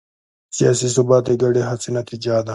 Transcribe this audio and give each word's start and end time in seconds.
سیاسي 0.57 0.87
ثبات 0.95 1.23
د 1.27 1.31
ګډې 1.41 1.61
هڅې 1.69 1.89
نتیجه 1.99 2.35
ده 2.45 2.49